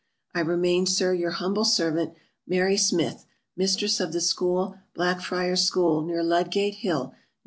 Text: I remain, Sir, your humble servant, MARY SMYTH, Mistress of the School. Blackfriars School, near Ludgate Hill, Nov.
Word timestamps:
I 0.33 0.39
remain, 0.39 0.87
Sir, 0.87 1.13
your 1.13 1.29
humble 1.29 1.63
servant, 1.63 2.15
MARY 2.47 2.75
SMYTH, 2.75 3.27
Mistress 3.55 3.99
of 3.99 4.13
the 4.13 4.19
School. 4.33 4.79
Blackfriars 4.95 5.61
School, 5.63 6.01
near 6.01 6.23
Ludgate 6.23 6.77
Hill, 6.77 7.09
Nov. 7.11 7.15